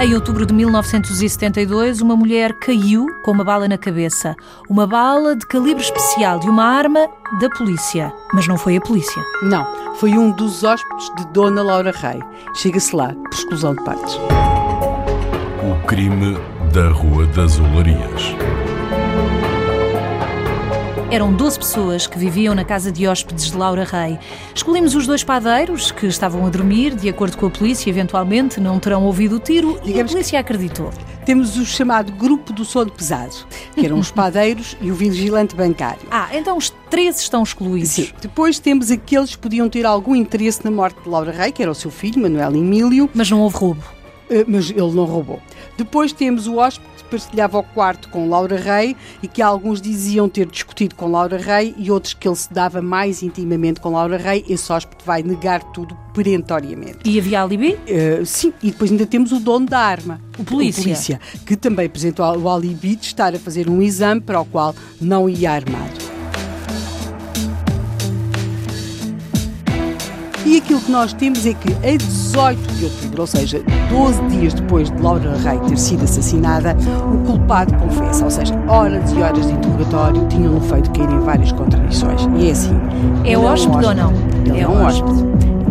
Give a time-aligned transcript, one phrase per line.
[0.00, 4.34] Em outubro de 1972, uma mulher caiu com uma bala na cabeça.
[4.66, 7.06] Uma bala de calibre especial e uma arma
[7.38, 8.10] da polícia.
[8.32, 9.22] Mas não foi a polícia.
[9.42, 12.18] Não, foi um dos hóspedes de Dona Laura Rei.
[12.54, 14.18] Chega-se lá, por exclusão de partes.
[15.62, 16.38] O crime
[16.72, 18.34] da Rua das Olarias.
[21.12, 24.16] Eram 12 pessoas que viviam na casa de hóspedes de Laura Rei.
[24.54, 28.78] Escolhemos os dois padeiros que estavam a dormir, de acordo com a polícia, eventualmente não
[28.78, 30.92] terão ouvido o tiro e a Digamos polícia acreditou.
[31.26, 33.34] Temos o chamado grupo do sono pesado,
[33.74, 36.02] que eram os padeiros e o vigilante bancário.
[36.12, 37.90] Ah, então os três estão excluídos.
[37.90, 38.10] Sim.
[38.22, 41.72] Depois temos aqueles que podiam ter algum interesse na morte de Laura Rei, que era
[41.72, 43.82] o seu filho, Manuel Emílio, Mas não houve roubo.
[44.30, 45.40] Eh, mas ele não roubou.
[45.76, 50.28] Depois temos o hóspede que partilhava o quarto com Laura Rei e que alguns diziam
[50.28, 54.16] ter discutido com Laura Rei e outros que ele se dava mais intimamente com Laura
[54.16, 54.44] Rei.
[54.48, 56.98] Esse hóspede vai negar tudo perentoriamente.
[57.04, 57.74] E havia alibi?
[57.74, 61.20] Uh, sim, e depois ainda temos o dono da arma, O polícia.
[61.46, 65.28] que também apresentou o alibi de estar a fazer um exame para o qual não
[65.28, 66.09] ia armado.
[70.46, 74.54] E aquilo que nós temos é que a 18 de outubro, ou seja, 12 dias
[74.54, 76.74] depois de Laura Rei ter sido assassinada,
[77.12, 81.52] o culpado confessa, ou seja, horas e horas de interrogatório tinham-no feito cair em várias
[81.52, 82.26] contradições.
[82.36, 82.74] E é assim.
[83.24, 84.12] É hóspede ou não?
[84.46, 85.24] Ele É um hóspede.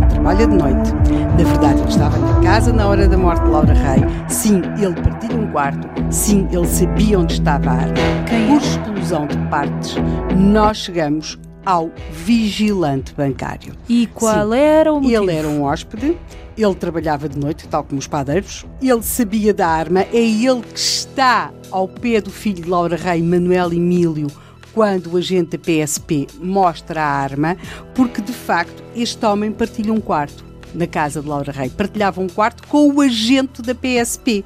[0.09, 0.93] trabalha de noite.
[1.37, 4.03] Na verdade, ele estava na casa na hora da morte de Laura Rei.
[4.27, 5.87] Sim, ele partilha um quarto.
[6.11, 7.93] Sim, ele sabia onde estava a arma.
[8.27, 8.47] Quem?
[8.47, 9.95] Por exclusão de partes,
[10.37, 13.73] nós chegamos ao vigilante bancário.
[13.87, 15.23] E qual era o motivo?
[15.23, 16.17] Ele era um hóspede,
[16.57, 20.79] ele trabalhava de noite, tal como os padeiros, ele sabia da arma, é ele que
[20.79, 24.27] está ao pé do filho de Laura Rei, Manuel Emílio,
[24.73, 27.57] quando o agente da PSP mostra a arma,
[27.93, 32.27] porque de facto este homem partilha um quarto na casa de Laura Rei, partilhava um
[32.27, 34.45] quarto com o agente da PSP.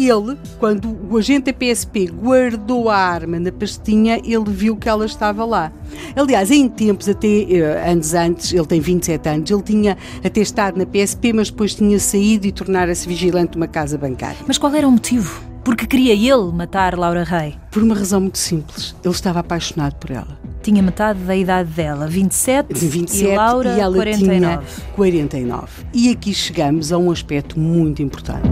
[0.00, 5.04] Ele, quando o agente da PSP guardou a arma na pastinha, ele viu que ela
[5.04, 5.70] estava lá.
[6.16, 10.78] Aliás, em tempos, até eh, anos antes, ele tem 27 anos, ele tinha até estado
[10.78, 14.38] na PSP, mas depois tinha saído e tornara-se vigilante de uma casa bancária.
[14.46, 15.50] Mas qual era o motivo?
[15.62, 17.54] Porque queria ele matar Laura Rei.
[17.70, 20.38] Por uma razão muito simples, ele estava apaixonado por ela.
[20.62, 24.26] Tinha metade da idade dela, 27, De 27 e Laura, e ela 49.
[24.26, 24.62] tinha
[24.96, 25.66] 49.
[25.92, 28.48] E aqui chegamos a um aspecto muito importante.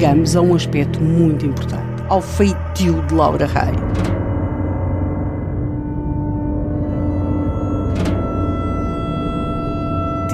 [0.00, 4.19] Chegamos a um aspecto muito importante, ao feitio de Laura Rei.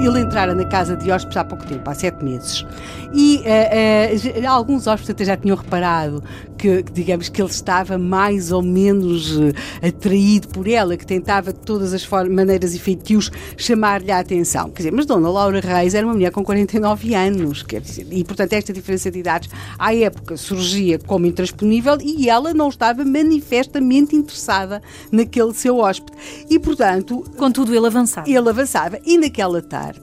[0.07, 2.65] Ele entrara na casa de hóspedes há pouco tempo, há sete meses.
[3.13, 6.23] E eh, eh, alguns hóspedes até já tinham reparado
[6.57, 9.37] que, que, digamos, que ele estava mais ou menos
[9.81, 14.69] eh, atraído por ela, que tentava de todas as maneiras e feitios chamar-lhe a atenção.
[14.69, 18.23] Quer dizer, mas Dona Laura Reis era uma mulher com 49 anos, quer dizer, e
[18.23, 24.15] portanto esta diferença de idades à época surgia como intransponível e ela não estava manifestamente
[24.15, 24.81] interessada
[25.11, 26.17] naquele seu hóspede.
[26.49, 28.29] E portanto, Contudo, ele avançava.
[28.29, 29.96] ele avançava e naquela tarde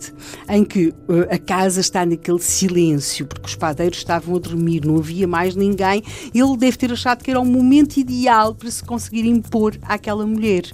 [0.48, 4.96] em que eh, a casa está naquele silêncio, porque os padeiros estavam a dormir, não
[4.96, 6.02] havia mais ninguém,
[6.34, 10.64] ele deve ter achado que era o momento ideal para se conseguir impor àquela mulher.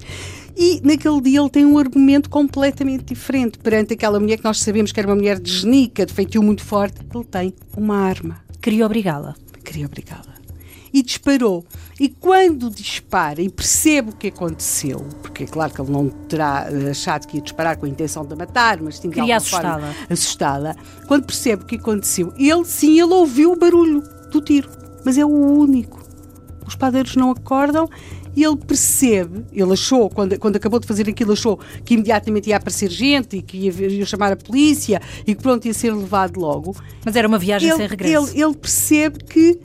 [0.57, 4.93] E naquele dia ele tem um argumento completamente diferente perante aquela mulher que nós sabemos
[4.93, 6.99] que era uma mulher de genica, de feitio muito forte.
[7.15, 8.43] Ele tem uma arma.
[8.61, 9.35] Queria obrigá-la.
[9.65, 10.40] Queria obrigá-la.
[10.93, 11.65] E disparou.
[11.99, 16.67] E quando dispara e percebe o que aconteceu, porque é claro que ele não terá
[16.71, 19.95] eh, achado que ia disparar com a intenção de a matar, mas tinha forma assustá-la.
[20.09, 20.77] assustá-la.
[21.07, 24.71] Quando percebe o que aconteceu, ele sim, ele ouviu o barulho do tiro,
[25.05, 26.01] mas é o único.
[26.67, 27.89] Os padeiros não acordam
[28.37, 32.57] e ele percebe, ele achou, quando, quando acabou de fazer aquilo, achou que imediatamente ia
[32.57, 36.39] aparecer gente e que ia, ia chamar a polícia e que pronto ia ser levado
[36.39, 38.31] logo Mas era uma viagem sem ele, regresso.
[38.33, 39.61] ele, ele percebe que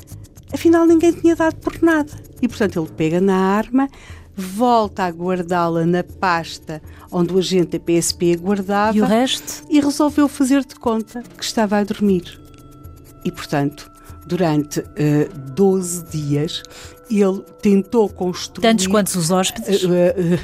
[0.55, 2.11] afinal ninguém tinha dado por nada.
[2.41, 3.87] E portanto ele pega na arma,
[4.35, 6.81] volta a guardá-la na pasta
[7.11, 9.63] onde o agente da PSP a guardava E o resto?
[9.69, 12.39] e resolveu fazer de conta que estava a dormir.
[13.23, 13.89] E portanto,
[14.25, 16.63] durante eh, 12 dias,
[17.09, 19.83] ele tentou construir Tantos quantos os hóspedes?
[19.83, 20.39] eh, eh,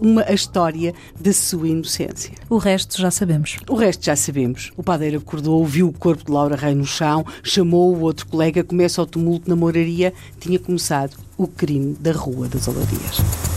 [0.00, 2.32] uma, a história da sua inocência.
[2.48, 3.56] O resto já sabemos.
[3.68, 4.72] O resto já sabemos.
[4.76, 8.64] O padeiro acordou, viu o corpo de Laura Rei no chão, chamou o outro colega,
[8.64, 10.12] começa o tumulto na moraria.
[10.40, 13.55] Tinha começado o crime da Rua das Olarias.